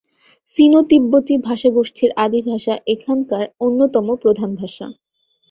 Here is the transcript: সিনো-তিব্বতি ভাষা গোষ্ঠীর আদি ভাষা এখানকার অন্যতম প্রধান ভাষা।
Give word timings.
সিনো-তিব্বতি 0.51 1.35
ভাষা 1.47 1.69
গোষ্ঠীর 1.69 2.11
আদি 2.17 2.39
ভাষা 2.41 2.73
এখানকার 2.93 3.43
অন্যতম 3.59 4.07
প্রধান 4.15 4.49
ভাষা। 4.55 4.85